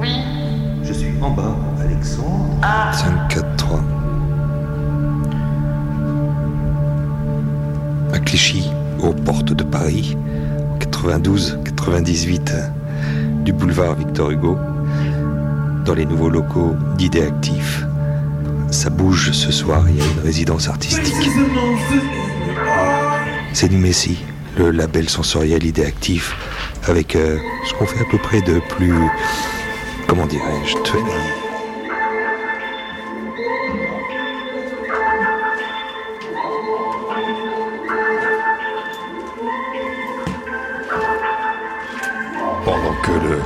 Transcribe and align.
Oui. 0.00 0.14
Je 0.82 0.92
suis 0.92 1.12
en 1.20 1.30
bas, 1.30 1.56
Alexandre. 1.80 2.58
Ah 2.62 2.92
5, 2.92 3.28
4, 3.28 3.66
À 8.12 8.18
Clichy, 8.18 8.70
aux 9.00 9.12
portes 9.12 9.52
de 9.52 9.64
Paris, 9.64 10.16
92, 10.80 11.60
98, 11.64 12.52
du 13.44 13.52
boulevard 13.52 13.94
Victor 13.94 14.30
Hugo, 14.30 14.58
dans 15.84 15.94
les 15.94 16.04
nouveaux 16.04 16.30
locaux 16.30 16.74
d'idées 16.96 17.26
actifs. 17.26 17.84
Ça 18.70 18.90
bouge 18.90 19.32
ce 19.32 19.52
soir, 19.52 19.84
il 19.88 19.96
y 19.96 20.00
a 20.00 20.04
une 20.04 20.20
résidence 20.20 20.68
artistique. 20.68 21.30
C'est 23.52 23.68
du 23.68 23.76
Messi, 23.76 24.18
le 24.58 24.70
label 24.70 25.08
sensoriel 25.08 25.64
idée 25.64 25.84
actif 25.86 26.36
avec 26.86 27.16
euh, 27.16 27.38
ce 27.66 27.74
qu'on 27.74 27.86
fait 27.86 28.00
à 28.00 28.04
peu 28.10 28.18
près 28.18 28.40
de 28.40 28.60
plus, 28.60 28.94
comment 30.06 30.26
dirais-je. 30.26 30.74
Pendant 42.64 42.94
que 43.02 43.12
le 43.12 43.40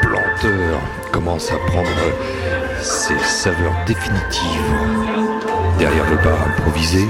planteur 0.00 0.80
commence 1.12 1.50
à 1.52 1.56
prendre 1.66 1.88
ses 2.82 3.18
saveurs 3.18 3.74
définitives 3.86 4.74
derrière 5.78 6.08
le 6.10 6.16
bar 6.16 6.38
improvisé. 6.48 7.04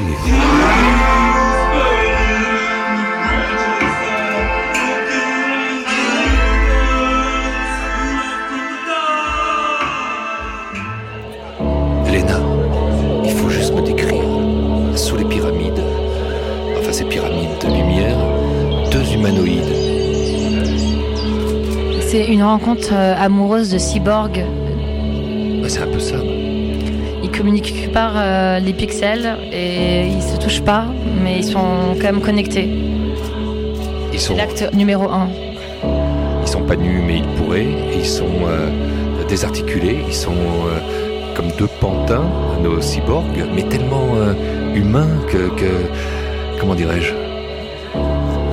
Pyramides 17.15 17.59
de 17.63 17.69
lumière, 17.69 18.17
deux 18.91 19.13
humanoïdes. 19.15 19.73
C'est 22.01 22.25
une 22.27 22.43
rencontre 22.43 22.89
euh, 22.93 23.15
amoureuse 23.17 23.71
de 23.71 23.79
cyborg. 23.79 24.45
Bah, 25.63 25.69
c'est 25.69 25.83
un 25.83 25.87
peu 25.87 26.01
ça. 26.01 26.17
Ils 27.23 27.31
communiquent 27.31 27.93
par 27.93 28.15
euh, 28.17 28.59
les 28.59 28.73
pixels 28.73 29.37
et 29.53 30.09
ils 30.09 30.23
se 30.23 30.37
touchent 30.39 30.63
pas, 30.63 30.87
mais 31.23 31.37
ils 31.39 31.45
sont 31.45 31.95
quand 32.01 32.11
même 32.13 32.21
connectés. 32.21 32.69
Ils 34.13 34.19
sont, 34.19 34.35
l'acte 34.35 34.69
numéro 34.75 35.05
un. 35.09 35.29
ils 36.43 36.49
sont 36.49 36.63
pas 36.63 36.75
nus, 36.75 37.01
mais 37.07 37.19
ils 37.19 37.29
pourraient. 37.37 37.69
Ils 37.97 38.05
sont 38.07 38.41
euh, 38.45 38.71
désarticulés. 39.29 39.99
Ils 40.09 40.15
sont 40.15 40.33
euh, 40.33 40.81
comme 41.37 41.47
deux 41.61 41.71
pantins, 41.81 42.25
nos 42.61 42.81
cyborgs, 42.81 43.45
mais 43.55 43.63
tellement 43.63 44.17
euh, 44.17 44.33
humains 44.75 45.11
que, 45.29 45.49
que- 45.61 45.87
comment 46.65 46.75
dirais-je 46.75 47.13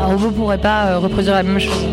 Un 0.01 0.05
robot 0.05 0.31
pourrait 0.31 0.57
pas 0.57 0.87
euh, 0.87 0.97
reproduire 0.99 1.35
la 1.35 1.43
même 1.43 1.59
chose. 1.59 1.85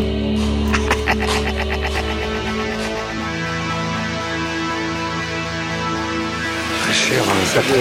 Très 6.83 6.93
cher 6.93 7.23
patron, 7.55 7.73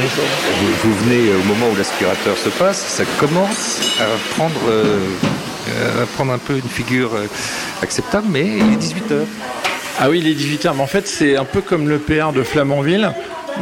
vous, 0.60 0.72
vous 0.84 0.94
venez 1.04 1.34
au 1.34 1.42
moment 1.48 1.66
où 1.72 1.76
l'aspirateur 1.76 2.36
se 2.36 2.50
passe, 2.50 2.78
ça 2.78 3.02
commence 3.18 3.80
à 4.00 4.36
prendre, 4.36 4.60
euh, 4.68 5.00
à 6.00 6.06
prendre 6.06 6.32
un 6.32 6.38
peu 6.38 6.54
une 6.54 6.68
figure 6.68 7.14
euh, 7.14 7.26
acceptable, 7.82 8.28
mais 8.30 8.46
il 8.46 8.72
est 8.72 8.76
18h. 8.76 9.24
Ah 9.98 10.10
oui, 10.10 10.20
il 10.20 10.28
est 10.28 10.34
18h, 10.34 10.76
mais 10.76 10.82
en 10.82 10.86
fait, 10.86 11.08
c'est 11.08 11.36
un 11.36 11.44
peu 11.44 11.60
comme 11.60 11.88
le 11.88 11.98
PR 11.98 12.32
de 12.32 12.44
Flamanville, 12.44 13.10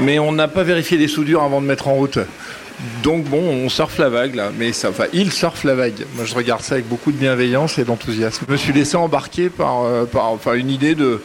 mais 0.00 0.18
on 0.18 0.32
n'a 0.32 0.48
pas 0.48 0.64
vérifié 0.64 0.98
les 0.98 1.08
soudures 1.08 1.42
avant 1.42 1.62
de 1.62 1.66
mettre 1.66 1.88
en 1.88 1.94
route. 1.94 2.18
Donc 3.02 3.24
bon, 3.24 3.40
on 3.40 3.68
surfe 3.68 3.98
la 3.98 4.08
vague 4.08 4.34
là, 4.34 4.50
mais 4.56 4.72
ça, 4.72 4.90
enfin, 4.90 5.04
il 5.12 5.32
surfe 5.32 5.64
la 5.64 5.74
vague. 5.74 6.06
Moi, 6.14 6.24
je 6.24 6.34
regarde 6.34 6.62
ça 6.62 6.74
avec 6.74 6.88
beaucoup 6.88 7.12
de 7.12 7.16
bienveillance 7.16 7.78
et 7.78 7.84
d'enthousiasme. 7.84 8.44
Je 8.46 8.52
me 8.52 8.56
suis 8.56 8.72
laissé 8.72 8.96
embarquer 8.96 9.48
par, 9.48 9.84
euh, 9.84 10.06
une 10.54 10.70
idée 10.70 10.94
de, 10.94 11.22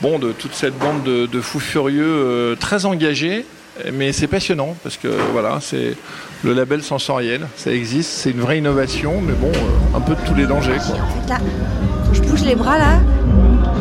bon, 0.00 0.18
de 0.18 0.32
toute 0.32 0.54
cette 0.54 0.78
bande 0.78 1.02
de, 1.02 1.40
fous 1.40 1.60
furieux 1.60 2.04
euh, 2.06 2.56
très 2.56 2.86
engagés, 2.86 3.44
mais 3.92 4.12
c'est 4.12 4.26
passionnant 4.26 4.74
parce 4.82 4.96
que 4.96 5.08
voilà, 5.32 5.58
c'est 5.60 5.96
le 6.42 6.54
label 6.54 6.82
sensoriel, 6.82 7.46
ça 7.56 7.72
existe, 7.72 8.10
c'est 8.10 8.30
une 8.30 8.40
vraie 8.40 8.58
innovation, 8.58 9.20
mais 9.20 9.34
bon, 9.34 9.52
euh, 9.52 9.96
un 9.96 10.00
peu 10.00 10.14
de 10.14 10.26
tous 10.26 10.34
les 10.34 10.46
dangers. 10.46 10.78
Quoi. 10.86 10.96
En 10.96 11.20
fait, 11.20 11.28
là, 11.28 11.38
je 12.12 12.20
bouge 12.22 12.42
les 12.42 12.54
bras, 12.54 12.78
là, 12.78 13.00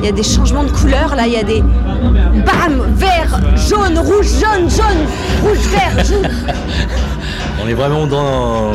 il 0.02 0.06
y 0.06 0.08
a 0.08 0.12
des 0.12 0.24
changements 0.24 0.64
de 0.64 0.72
couleurs. 0.72 1.16
Là, 1.16 1.28
il 1.28 1.34
y 1.34 1.38
a 1.38 1.44
des. 1.44 1.62
Bam 2.02 2.82
Vert, 2.96 3.40
jaune, 3.56 3.98
rouge, 4.00 4.28
jaune, 4.40 4.70
jaune, 4.70 5.06
rouge, 5.44 5.68
vert, 5.70 6.04
jaune. 6.06 6.30
On 7.64 7.68
est 7.68 7.74
vraiment 7.74 8.08
dans, 8.08 8.72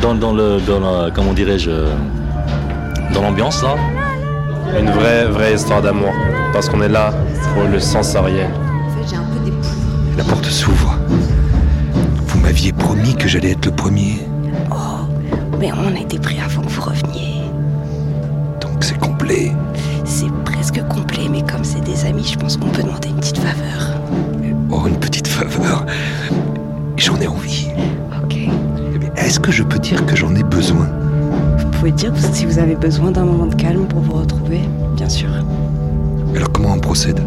dans, 0.00 0.14
dans 0.14 0.32
le, 0.32 0.58
dans 0.66 0.80
la, 0.80 1.10
comment 1.10 1.32
dirais-je, 1.32 1.70
dans 3.12 3.22
l'ambiance 3.22 3.62
là. 3.62 3.76
Une 4.78 4.90
vraie, 4.90 5.26
vraie 5.26 5.54
histoire 5.54 5.82
d'amour. 5.82 6.12
Parce 6.52 6.68
qu'on 6.68 6.82
est 6.82 6.88
là 6.88 7.12
pour 7.54 7.64
le 7.64 7.78
sensoriel. 7.78 8.48
En 8.50 9.02
fait, 9.02 9.08
j'ai 9.10 9.16
un 9.16 9.22
peu 9.22 9.38
des. 9.44 9.52
La 10.16 10.24
porte 10.24 10.46
s'ouvre. 10.46 10.98
Vous 12.26 12.38
m'aviez 12.40 12.72
promis 12.72 13.14
que 13.14 13.28
j'allais 13.28 13.52
être 13.52 13.66
le 13.66 13.72
premier, 13.72 14.26
Mais 15.60 15.70
on 15.72 15.94
a 15.96 16.00
été 16.00 16.18
pris 16.18 16.38
avant 16.44 16.62
que 16.62 16.68
vous 16.70 16.82
reveniez. 16.82 17.42
donc 18.60 18.82
c'est 18.82 18.98
complet. 18.98 19.52
C'est 20.04 20.30
presque 20.74 20.88
complet, 20.88 21.28
mais 21.30 21.42
comme 21.42 21.64
c'est 21.64 21.80
des 21.80 22.04
amis, 22.04 22.24
je 22.24 22.38
pense 22.38 22.56
qu'on 22.56 22.68
peut 22.68 22.82
demander 22.82 23.08
une 23.08 23.16
petite 23.16 23.38
faveur. 23.38 24.00
Oh, 24.70 24.86
une 24.86 24.96
petite 24.96 25.26
faveur. 25.26 25.84
J'en 26.96 27.16
ai 27.20 27.26
envie. 27.26 27.68
Ok. 28.22 28.36
Eh 28.36 29.20
Est-ce 29.20 29.38
que 29.38 29.52
je 29.52 29.62
peux 29.62 29.78
dire 29.78 30.04
que 30.06 30.16
j'en 30.16 30.34
ai 30.34 30.42
besoin? 30.42 30.88
Vous 31.58 31.66
pouvez 31.70 31.92
dire 31.92 32.12
si 32.32 32.46
vous 32.46 32.58
avez 32.58 32.74
besoin 32.74 33.10
d'un 33.10 33.24
moment 33.24 33.46
de 33.46 33.54
calme 33.54 33.86
pour 33.86 34.00
vous 34.00 34.14
retrouver, 34.14 34.60
bien 34.96 35.08
sûr. 35.08 35.28
Alors 36.34 36.50
comment 36.52 36.72
on 36.72 36.80
procède? 36.80 37.20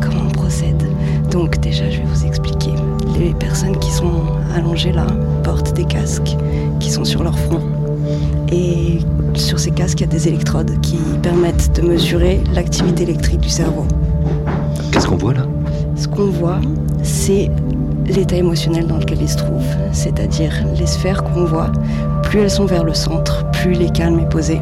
Comment 0.00 0.22
on 0.26 0.30
procède? 0.30 0.82
Donc 1.30 1.58
déjà, 1.60 1.88
je 1.90 1.98
vais 1.98 2.06
vous 2.06 2.26
expliquer. 2.26 2.72
Les 3.18 3.34
personnes 3.34 3.78
qui 3.78 3.90
sont 3.90 4.24
allongées 4.54 4.92
là 4.92 5.06
portent 5.42 5.72
des 5.74 5.84
casques 5.84 6.36
qui 6.80 6.90
sont 6.90 7.04
sur 7.04 7.22
leur 7.22 7.38
front. 7.38 7.60
Et 8.52 8.98
sur 9.34 9.58
ces 9.58 9.70
casques, 9.70 10.00
il 10.00 10.06
y 10.06 10.08
a 10.08 10.12
des 10.12 10.28
électrodes 10.28 10.80
qui 10.80 10.98
permettent 11.22 11.80
de 11.80 11.86
mesurer 11.86 12.40
l'activité 12.54 13.04
électrique 13.04 13.40
du 13.40 13.48
cerveau. 13.48 13.86
Qu'est-ce 14.90 15.06
qu'on 15.06 15.16
voit 15.16 15.34
là? 15.34 15.46
Ce 15.94 16.08
qu'on 16.08 16.26
voit, 16.26 16.60
c'est 17.02 17.50
l'état 18.06 18.36
émotionnel 18.36 18.86
dans 18.86 18.96
lequel 18.96 19.22
ils 19.22 19.28
se 19.28 19.36
trouvent. 19.36 19.62
C'est-à-dire 19.92 20.52
les 20.78 20.86
sphères 20.86 21.22
qu'on 21.22 21.44
voit, 21.44 21.70
plus 22.24 22.40
elles 22.40 22.50
sont 22.50 22.66
vers 22.66 22.84
le 22.84 22.94
centre, 22.94 23.48
plus 23.52 23.74
il 23.74 23.82
est 23.82 23.94
calme 23.94 24.18
et 24.18 24.28
posé. 24.28 24.60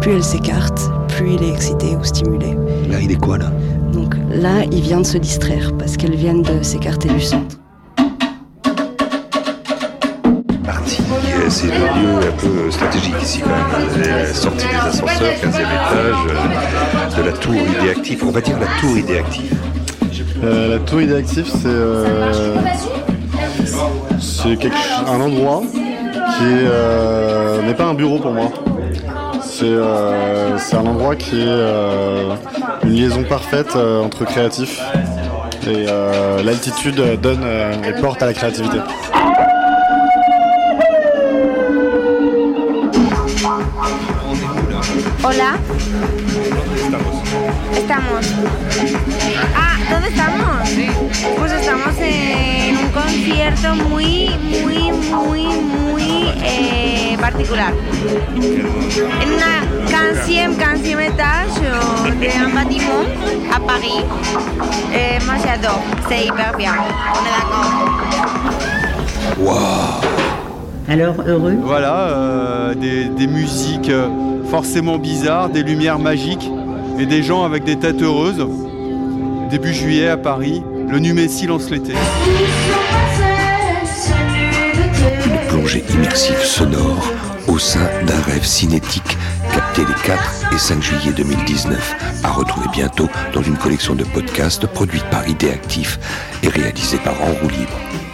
Plus 0.00 0.12
elles 0.12 0.24
s'écartent, 0.24 0.90
plus 1.08 1.34
il 1.34 1.42
est 1.44 1.50
excité 1.50 1.94
ou 1.94 2.02
stimulé. 2.02 2.56
Là, 2.90 2.98
il 3.00 3.12
est 3.12 3.20
quoi 3.20 3.38
là? 3.38 3.52
Donc 3.92 4.16
là, 4.34 4.64
il 4.72 4.80
vient 4.80 5.00
de 5.00 5.06
se 5.06 5.18
distraire 5.18 5.72
parce 5.78 5.96
qu'elles 5.96 6.16
viennent 6.16 6.42
de 6.42 6.62
s'écarter 6.62 7.08
du 7.08 7.20
centre. 7.20 7.56
C'est 11.52 11.66
le 11.66 11.72
lieu 11.72 12.28
un 12.28 12.32
peu 12.38 12.70
stratégique 12.70 13.14
ici 13.20 13.42
quand 13.42 13.50
même. 13.50 14.02
La 14.02 14.32
sortie 14.32 14.66
des 14.66 14.88
ascenseurs, 14.88 15.34
15e 15.34 15.48
étage, 15.48 16.14
euh, 16.30 17.16
de 17.18 17.26
la 17.26 17.32
tour 17.32 17.54
idéactive. 17.54 18.24
On 18.26 18.30
va 18.30 18.40
dire 18.40 18.58
la 18.58 18.66
tour 18.80 18.96
idéactive. 18.96 19.54
Euh, 20.42 20.68
la 20.70 20.78
tour 20.78 21.02
idéactive, 21.02 21.46
c'est 21.46 21.66
euh, 21.66 22.54
c'est 24.18 24.58
un 25.06 25.20
endroit 25.20 25.60
qui 25.70 26.44
est, 26.44 26.66
euh, 26.70 27.60
n'est 27.66 27.74
pas 27.74 27.84
un 27.84 27.94
bureau 27.94 28.18
pour 28.18 28.32
moi. 28.32 28.50
C'est 29.42 29.64
euh, 29.66 30.56
un 30.72 30.86
endroit 30.86 31.16
qui 31.16 31.38
est 31.38 31.44
euh, 31.46 32.34
une 32.84 32.94
liaison 32.94 33.24
parfaite 33.24 33.76
euh, 33.76 34.00
entre 34.02 34.24
créatifs. 34.24 34.80
Et 35.66 35.84
euh, 35.86 36.42
l'altitude 36.42 37.20
donne 37.20 37.42
euh, 37.44 37.74
les 37.84 38.00
portes 38.00 38.22
à 38.22 38.26
la 38.26 38.32
créativité. 38.32 38.78
Hola. 45.24 45.56
Estamos? 47.76 48.26
Ah, 49.54 49.76
¿dónde 49.90 50.08
estamos? 50.08 50.68
Pues 51.38 51.52
estamos 51.52 51.94
en 51.98 52.76
un 52.76 52.88
concierto 52.90 53.74
muy, 53.88 54.30
muy, 54.62 54.90
muy, 54.90 55.44
muy 55.46 56.28
eh, 56.44 57.16
particular. 57.20 57.72
En 59.20 59.32
una 59.32 59.62
quinzième, 59.86 60.56
quinzième 60.56 61.00
étage 61.00 61.60
euh, 61.62 62.10
d'un 62.20 62.50
bâtiment 62.54 63.04
à 63.54 63.60
Paris. 63.60 64.04
Euh, 64.92 65.18
moi 65.24 65.36
j'adore, 65.44 65.82
c'est 66.08 66.24
hyper 66.26 66.52
bien. 66.56 66.74
On 67.14 67.24
est 67.26 67.32
d'accord. 67.38 67.70
Alors, 70.88 71.14
heureux 71.26 71.56
Voilà, 71.62 71.94
euh, 71.94 72.74
des, 72.74 73.04
des 73.04 73.26
musiques 73.26 73.88
euh, 73.88 74.08
forcément 74.52 74.98
bizarres, 74.98 75.48
des 75.48 75.62
lumières 75.62 75.98
magiques 75.98 76.50
et 76.98 77.06
des 77.06 77.22
gens 77.22 77.42
avec 77.42 77.64
des 77.64 77.78
têtes 77.78 78.02
heureuses. 78.02 78.46
Début 79.48 79.72
juillet 79.72 80.08
à 80.08 80.18
Paris, 80.18 80.62
Le 80.90 80.98
Numé 80.98 81.26
Silence 81.26 81.70
l'été. 81.70 81.94
Une 85.24 85.48
plongée 85.48 85.82
immersive 85.94 86.44
sonore 86.44 87.10
au 87.48 87.58
sein 87.58 87.88
d'un 88.06 88.20
rêve 88.30 88.44
cinétique 88.44 89.16
capté 89.54 89.86
les 89.88 90.02
4 90.04 90.54
et 90.54 90.58
5 90.58 90.82
juillet 90.82 91.12
2019, 91.16 92.20
à 92.22 92.32
retrouver 92.32 92.66
bientôt 92.74 93.08
dans 93.32 93.42
une 93.42 93.56
collection 93.56 93.94
de 93.94 94.04
podcasts 94.04 94.66
produite 94.66 95.04
par 95.04 95.26
Idéactif 95.26 95.98
et 96.42 96.48
réalisée 96.48 96.98
par 96.98 97.14
En 97.22 97.32
Roue 97.40 97.48
Libre. 97.48 98.11